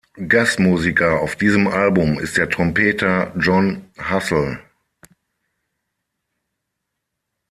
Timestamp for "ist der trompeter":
2.17-3.31